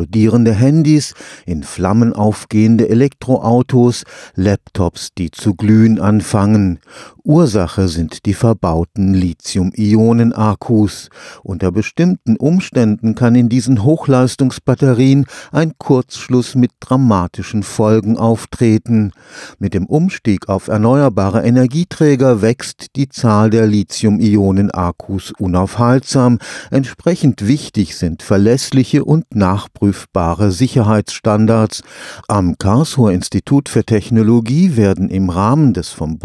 explodierende 0.00 0.54
Handys, 0.54 1.14
in 1.44 1.62
Flammen 1.62 2.14
aufgehende 2.14 2.88
Elektroautos, 2.88 4.04
Laptops, 4.34 5.10
die 5.16 5.30
zu 5.30 5.54
glühen 5.54 6.00
anfangen. 6.00 6.80
Ursache 7.24 7.88
sind 7.88 8.26
die 8.26 8.34
verbauten 8.34 9.14
Lithium-Ionen-Akkus. 9.14 11.08
Unter 11.42 11.72
bestimmten 11.72 12.36
Umständen 12.36 13.14
kann 13.14 13.34
in 13.34 13.48
diesen 13.48 13.84
Hochleistungsbatterien 13.84 15.26
ein 15.52 15.72
Kurzschluss 15.78 16.54
mit 16.54 16.72
dramatischen 16.80 17.62
Folgen 17.62 18.16
auftreten. 18.16 19.12
Mit 19.58 19.74
dem 19.74 19.86
Umstieg 19.86 20.48
auf 20.48 20.68
erneuerbare 20.68 21.42
Energieträger 21.42 22.42
wächst 22.42 22.96
die 22.96 23.08
Zahl 23.08 23.50
der 23.50 23.66
Lithium-Ionen-Akkus 23.66 25.32
unaufhaltsam. 25.38 26.38
Entsprechend 26.70 27.46
wichtig 27.46 27.96
sind 27.96 28.22
verlässliche 28.22 29.04
und 29.04 29.34
nachprüfbare 29.34 30.50
Sicherheitsstandards. 30.50 31.82
Am 32.28 32.56
Karlsruher 32.58 33.12
Institut 33.12 33.68
für 33.68 33.84
Technologie 33.84 34.76
werden 34.76 35.10
im 35.10 35.30
Rahmen 35.30 35.74
des 35.74 35.90
vom 35.90 36.18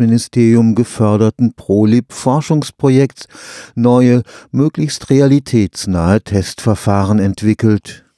Bundeswirtschaftsministerium 0.00 0.74
geförderten 0.74 1.52
ProLib-Forschungsprojekts 1.54 3.28
neue, 3.74 4.22
möglichst 4.50 5.10
realitätsnahe 5.10 6.22
Testverfahren 6.22 7.18
entwickelt. 7.18 8.09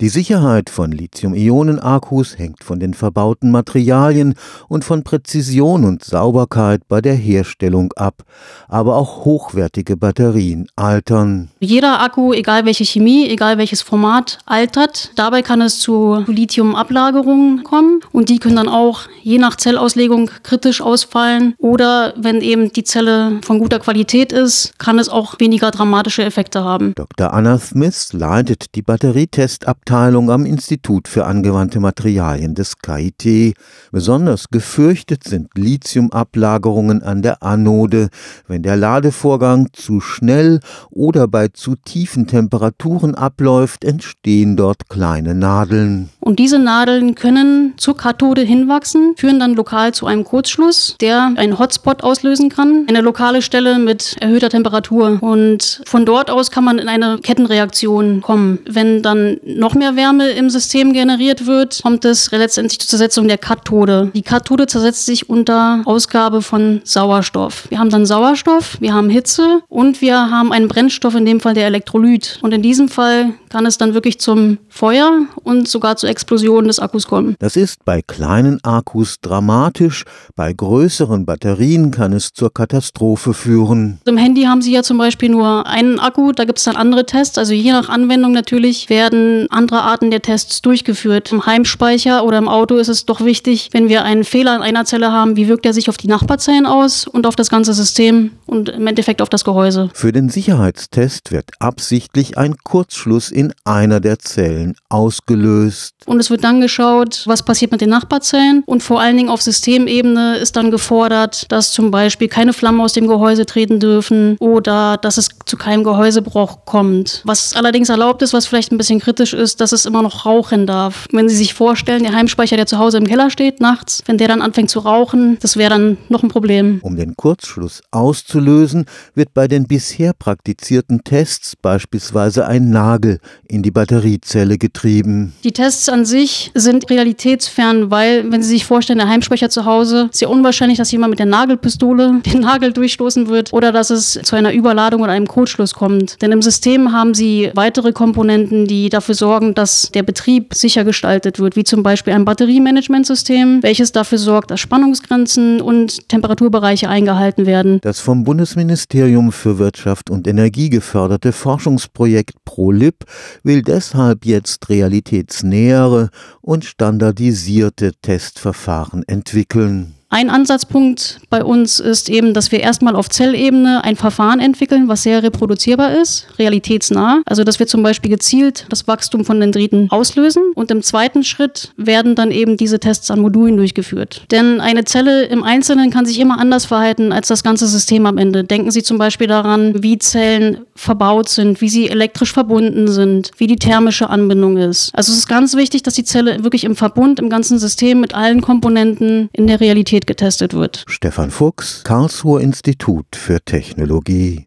Die 0.00 0.08
Sicherheit 0.08 0.70
von 0.70 0.92
Lithium-Ionen-Akkus 0.92 2.38
hängt 2.38 2.64
von 2.64 2.80
den 2.80 2.94
verbauten 2.94 3.50
Materialien 3.50 4.34
und 4.66 4.82
von 4.82 5.04
Präzision 5.04 5.84
und 5.84 6.02
Sauberkeit 6.02 6.88
bei 6.88 7.02
der 7.02 7.12
Herstellung 7.12 7.92
ab. 7.96 8.22
Aber 8.66 8.96
auch 8.96 9.26
hochwertige 9.26 9.98
Batterien 9.98 10.68
altern. 10.74 11.50
Jeder 11.60 12.00
Akku, 12.00 12.32
egal 12.32 12.64
welche 12.64 12.86
Chemie, 12.86 13.28
egal 13.28 13.58
welches 13.58 13.82
Format, 13.82 14.38
altert. 14.46 15.12
Dabei 15.16 15.42
kann 15.42 15.60
es 15.60 15.80
zu 15.80 16.24
Lithium-Ablagerungen 16.26 17.62
kommen 17.62 18.00
und 18.10 18.30
die 18.30 18.38
können 18.38 18.56
dann 18.56 18.70
auch 18.70 19.02
je 19.22 19.36
nach 19.36 19.56
Zellauslegung 19.56 20.30
kritisch 20.42 20.80
ausfallen. 20.80 21.52
Oder 21.58 22.14
wenn 22.16 22.40
eben 22.40 22.72
die 22.72 22.84
Zelle 22.84 23.38
von 23.44 23.58
guter 23.58 23.78
Qualität 23.78 24.32
ist, 24.32 24.78
kann 24.78 24.98
es 24.98 25.10
auch 25.10 25.38
weniger 25.40 25.70
dramatische 25.70 26.24
Effekte 26.24 26.64
haben. 26.64 26.94
Dr. 26.94 27.34
Anna 27.34 27.58
Smith 27.58 28.14
leitet 28.14 28.74
die 28.74 28.80
Batterietestabteilung 28.80 29.89
Abteilung 29.90 30.30
am 30.30 30.46
Institut 30.46 31.08
für 31.08 31.26
angewandte 31.26 31.80
Materialien 31.80 32.54
des 32.54 32.78
KIT. 32.78 33.56
Besonders 33.90 34.48
gefürchtet 34.48 35.24
sind 35.24 35.48
Lithiumablagerungen 35.56 37.02
an 37.02 37.22
der 37.22 37.42
Anode. 37.42 38.08
Wenn 38.46 38.62
der 38.62 38.76
Ladevorgang 38.76 39.66
zu 39.72 40.00
schnell 40.00 40.60
oder 40.90 41.26
bei 41.26 41.48
zu 41.48 41.74
tiefen 41.74 42.28
Temperaturen 42.28 43.16
abläuft, 43.16 43.82
entstehen 43.82 44.54
dort 44.54 44.88
kleine 44.88 45.34
Nadeln. 45.34 46.10
Und 46.20 46.38
diese 46.38 46.60
Nadeln 46.60 47.16
können 47.16 47.74
zur 47.76 47.96
Kathode 47.96 48.42
hinwachsen, 48.42 49.14
führen 49.16 49.40
dann 49.40 49.54
lokal 49.54 49.92
zu 49.92 50.06
einem 50.06 50.22
Kurzschluss, 50.22 50.94
der 51.00 51.32
einen 51.34 51.58
Hotspot 51.58 52.04
auslösen 52.04 52.48
kann, 52.48 52.84
eine 52.88 53.00
lokale 53.00 53.42
Stelle 53.42 53.80
mit 53.80 54.14
erhöhter 54.20 54.50
Temperatur. 54.50 55.18
Und 55.20 55.82
von 55.84 56.06
dort 56.06 56.30
aus 56.30 56.52
kann 56.52 56.62
man 56.62 56.78
in 56.78 56.88
eine 56.88 57.18
Kettenreaktion 57.18 58.20
kommen. 58.20 58.60
Wenn 58.68 59.02
dann 59.02 59.38
noch 59.44 59.79
mehr 59.80 59.96
Wärme 59.96 60.30
im 60.30 60.48
System 60.48 60.92
generiert 60.92 61.46
wird, 61.46 61.80
kommt 61.82 62.04
es 62.04 62.30
letztendlich 62.30 62.78
zur 62.78 62.88
Zersetzung 62.88 63.26
der 63.26 63.38
Kathode. 63.38 64.12
Die 64.14 64.22
Kathode 64.22 64.66
zersetzt 64.66 65.06
sich 65.06 65.28
unter 65.28 65.82
Ausgabe 65.86 66.42
von 66.42 66.82
Sauerstoff. 66.84 67.66
Wir 67.70 67.78
haben 67.78 67.90
dann 67.90 68.06
Sauerstoff, 68.06 68.76
wir 68.80 68.94
haben 68.94 69.10
Hitze 69.10 69.62
und 69.68 70.00
wir 70.00 70.30
haben 70.30 70.52
einen 70.52 70.68
Brennstoff, 70.68 71.14
in 71.14 71.24
dem 71.24 71.40
Fall 71.40 71.54
der 71.54 71.66
Elektrolyt. 71.66 72.38
Und 72.42 72.52
in 72.52 72.62
diesem 72.62 72.88
Fall 72.88 73.34
kann 73.50 73.66
es 73.66 73.76
dann 73.76 73.92
wirklich 73.94 74.18
zum 74.18 74.58
Feuer 74.68 75.26
und 75.42 75.68
sogar 75.68 75.96
zur 75.96 76.08
Explosion 76.08 76.68
des 76.68 76.78
Akkus 76.78 77.06
kommen. 77.06 77.34
Das 77.40 77.56
ist 77.56 77.84
bei 77.84 78.00
kleinen 78.00 78.62
Akkus 78.64 79.16
dramatisch, 79.20 80.04
bei 80.36 80.52
größeren 80.52 81.26
Batterien 81.26 81.90
kann 81.90 82.12
es 82.12 82.32
zur 82.32 82.54
Katastrophe 82.54 83.34
führen. 83.34 84.00
Im 84.06 84.16
Handy 84.16 84.44
haben 84.44 84.62
Sie 84.62 84.72
ja 84.72 84.82
zum 84.82 84.96
Beispiel 84.98 85.28
nur 85.28 85.66
einen 85.66 85.98
Akku, 85.98 86.32
da 86.32 86.44
gibt 86.44 86.58
es 86.58 86.64
dann 86.64 86.76
andere 86.76 87.04
Tests. 87.04 87.36
Also 87.36 87.52
je 87.52 87.72
nach 87.72 87.88
Anwendung 87.88 88.32
natürlich 88.32 88.88
werden 88.88 89.48
andere 89.50 89.82
Arten 89.82 90.10
der 90.10 90.22
Tests 90.22 90.62
durchgeführt. 90.62 91.32
Im 91.32 91.44
Heimspeicher 91.44 92.24
oder 92.24 92.38
im 92.38 92.48
Auto 92.48 92.76
ist 92.76 92.88
es 92.88 93.04
doch 93.04 93.20
wichtig, 93.24 93.70
wenn 93.72 93.88
wir 93.88 94.04
einen 94.04 94.24
Fehler 94.24 94.54
in 94.54 94.62
einer 94.62 94.84
Zelle 94.84 95.10
haben, 95.10 95.36
wie 95.36 95.48
wirkt 95.48 95.66
er 95.66 95.74
sich 95.74 95.88
auf 95.88 95.96
die 95.96 96.08
Nachbarzellen 96.08 96.66
aus 96.66 97.06
und 97.08 97.26
auf 97.26 97.34
das 97.34 97.50
ganze 97.50 97.74
System 97.74 98.30
und 98.46 98.68
im 98.68 98.86
Endeffekt 98.86 99.20
auf 99.22 99.28
das 99.28 99.44
Gehäuse. 99.44 99.90
Für 99.92 100.12
den 100.12 100.28
Sicherheitstest 100.28 101.32
wird 101.32 101.50
absichtlich 101.58 102.38
ein 102.38 102.56
Kurzschluss 102.62 103.30
in 103.30 103.39
einer 103.64 104.00
der 104.00 104.18
Zellen 104.18 104.74
ausgelöst. 104.88 105.94
Und 106.06 106.20
es 106.20 106.30
wird 106.30 106.44
dann 106.44 106.60
geschaut, 106.60 107.22
was 107.26 107.44
passiert 107.44 107.72
mit 107.72 107.80
den 107.80 107.90
Nachbarzellen 107.90 108.62
und 108.66 108.82
vor 108.82 109.00
allen 109.00 109.16
Dingen 109.16 109.28
auf 109.28 109.42
Systemebene 109.42 110.36
ist 110.36 110.56
dann 110.56 110.70
gefordert, 110.70 111.46
dass 111.50 111.72
zum 111.72 111.90
Beispiel 111.90 112.28
keine 112.28 112.52
Flammen 112.52 112.80
aus 112.80 112.92
dem 112.92 113.06
Gehäuse 113.06 113.46
treten 113.46 113.80
dürfen 113.80 114.36
oder 114.40 114.96
dass 114.96 115.16
es 115.16 115.28
zu 115.46 115.56
keinem 115.56 115.84
Gehäusebruch 115.84 116.64
kommt. 116.64 117.22
Was 117.24 117.54
allerdings 117.54 117.88
erlaubt 117.88 118.22
ist, 118.22 118.32
was 118.32 118.46
vielleicht 118.46 118.72
ein 118.72 118.78
bisschen 118.78 119.00
kritisch 119.00 119.32
ist, 119.32 119.60
dass 119.60 119.72
es 119.72 119.86
immer 119.86 120.02
noch 120.02 120.26
rauchen 120.26 120.66
darf. 120.66 121.06
Wenn 121.12 121.28
Sie 121.28 121.36
sich 121.36 121.54
vorstellen, 121.54 122.02
der 122.02 122.12
Heimspeicher, 122.12 122.56
der 122.56 122.66
zu 122.66 122.78
Hause 122.78 122.98
im 122.98 123.06
Keller 123.06 123.30
steht 123.30 123.60
nachts, 123.60 124.02
wenn 124.06 124.18
der 124.18 124.28
dann 124.28 124.42
anfängt 124.42 124.70
zu 124.70 124.80
rauchen, 124.80 125.38
das 125.40 125.56
wäre 125.56 125.70
dann 125.70 125.98
noch 126.08 126.22
ein 126.22 126.28
Problem. 126.28 126.80
Um 126.82 126.96
den 126.96 127.16
Kurzschluss 127.16 127.82
auszulösen, 127.90 128.86
wird 129.14 129.34
bei 129.34 129.48
den 129.48 129.66
bisher 129.66 130.12
praktizierten 130.12 131.04
Tests 131.04 131.56
beispielsweise 131.56 132.46
ein 132.46 132.70
Nagel 132.70 133.20
in 133.50 133.62
die 133.62 133.70
Batteriezelle 133.70 134.58
getrieben. 134.58 135.32
Die 135.44 135.52
Tests 135.52 135.88
an 135.88 136.04
sich 136.04 136.50
sind 136.54 136.88
realitätsfern, 136.88 137.90
weil, 137.90 138.30
wenn 138.30 138.42
Sie 138.42 138.48
sich 138.48 138.64
vorstellen, 138.64 138.98
der 138.98 139.08
Heimspeicher 139.08 139.50
zu 139.50 139.64
Hause, 139.64 140.08
ist 140.12 140.20
ja 140.20 140.28
unwahrscheinlich, 140.28 140.78
dass 140.78 140.92
jemand 140.92 141.10
mit 141.10 141.18
der 141.18 141.26
Nagelpistole 141.26 142.20
den 142.26 142.40
Nagel 142.40 142.72
durchstoßen 142.72 143.28
wird 143.28 143.52
oder 143.52 143.72
dass 143.72 143.90
es 143.90 144.18
zu 144.22 144.36
einer 144.36 144.52
Überladung 144.52 145.02
oder 145.02 145.12
einem 145.12 145.26
Kurzschluss 145.26 145.74
kommt. 145.74 146.22
Denn 146.22 146.32
im 146.32 146.42
System 146.42 146.92
haben 146.92 147.14
Sie 147.14 147.50
weitere 147.54 147.92
Komponenten, 147.92 148.66
die 148.66 148.88
dafür 148.88 149.14
sorgen, 149.14 149.54
dass 149.54 149.90
der 149.92 150.02
Betrieb 150.02 150.54
sicher 150.54 150.84
gestaltet 150.84 151.38
wird, 151.38 151.56
wie 151.56 151.64
zum 151.64 151.82
Beispiel 151.82 152.12
ein 152.12 152.24
Batteriemanagementsystem, 152.24 153.62
welches 153.62 153.92
dafür 153.92 154.18
sorgt, 154.18 154.50
dass 154.50 154.60
Spannungsgrenzen 154.60 155.60
und 155.60 156.08
Temperaturbereiche 156.08 156.88
eingehalten 156.88 157.46
werden. 157.46 157.80
Das 157.82 158.00
vom 158.00 158.24
Bundesministerium 158.24 159.32
für 159.32 159.58
Wirtschaft 159.58 160.10
und 160.10 160.26
Energie 160.26 160.70
geförderte 160.70 161.32
Forschungsprojekt 161.32 162.44
ProLib 162.44 163.04
will 163.42 163.62
deshalb 163.62 164.24
jetzt 164.24 164.68
realitätsnähere 164.68 166.10
und 166.40 166.64
standardisierte 166.64 167.92
Testverfahren 168.02 169.02
entwickeln. 169.06 169.99
Ein 170.12 170.28
Ansatzpunkt 170.28 171.20
bei 171.30 171.44
uns 171.44 171.78
ist 171.78 172.08
eben, 172.10 172.34
dass 172.34 172.50
wir 172.50 172.58
erstmal 172.58 172.96
auf 172.96 173.08
Zellebene 173.08 173.84
ein 173.84 173.94
Verfahren 173.94 174.40
entwickeln, 174.40 174.88
was 174.88 175.04
sehr 175.04 175.22
reproduzierbar 175.22 175.94
ist, 175.94 176.26
realitätsnah. 176.36 177.22
Also, 177.26 177.44
dass 177.44 177.60
wir 177.60 177.68
zum 177.68 177.84
Beispiel 177.84 178.10
gezielt 178.10 178.66
das 178.70 178.88
Wachstum 178.88 179.24
von 179.24 179.38
Dendriten 179.38 179.88
auslösen. 179.88 180.42
Und 180.56 180.72
im 180.72 180.82
zweiten 180.82 181.22
Schritt 181.22 181.70
werden 181.76 182.16
dann 182.16 182.32
eben 182.32 182.56
diese 182.56 182.80
Tests 182.80 183.12
an 183.12 183.20
Modulen 183.20 183.56
durchgeführt. 183.56 184.24
Denn 184.32 184.60
eine 184.60 184.84
Zelle 184.84 185.26
im 185.26 185.44
Einzelnen 185.44 185.90
kann 185.90 186.06
sich 186.06 186.18
immer 186.18 186.40
anders 186.40 186.64
verhalten 186.64 187.12
als 187.12 187.28
das 187.28 187.44
ganze 187.44 187.68
System 187.68 188.04
am 188.04 188.18
Ende. 188.18 188.42
Denken 188.42 188.72
Sie 188.72 188.82
zum 188.82 188.98
Beispiel 188.98 189.28
daran, 189.28 189.80
wie 189.80 189.96
Zellen 189.98 190.62
verbaut 190.74 191.28
sind, 191.28 191.60
wie 191.60 191.68
sie 191.68 191.88
elektrisch 191.88 192.32
verbunden 192.32 192.88
sind, 192.88 193.30
wie 193.36 193.46
die 193.46 193.56
thermische 193.56 194.10
Anbindung 194.10 194.56
ist. 194.56 194.90
Also, 194.92 195.12
es 195.12 195.18
ist 195.18 195.28
ganz 195.28 195.54
wichtig, 195.54 195.84
dass 195.84 195.94
die 195.94 196.04
Zelle 196.04 196.42
wirklich 196.42 196.64
im 196.64 196.74
Verbund 196.74 197.20
im 197.20 197.30
ganzen 197.30 197.60
System 197.60 198.00
mit 198.00 198.12
allen 198.12 198.40
Komponenten 198.40 199.28
in 199.32 199.46
der 199.46 199.60
Realität 199.60 199.99
getestet 200.06 200.54
wird. 200.54 200.84
Stefan 200.86 201.30
Fuchs, 201.30 201.82
Karlsruher 201.84 202.40
Institut 202.40 203.06
für 203.14 203.40
Technologie. 203.40 204.38